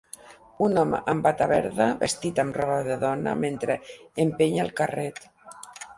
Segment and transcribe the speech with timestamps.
[0.67, 3.77] un home amb barba verda vestit amb roba de dona mentre
[4.25, 5.21] empeny el carret